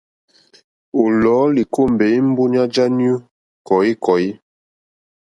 O 1.01 1.03
lɔ̀u 1.21 1.43
li 1.55 1.63
kombɛ 1.73 2.05
imbunda 2.19 2.63
ja 2.73 2.85
anyu 2.89 3.15
kɔ̀ikɔ̀i. 3.67 4.29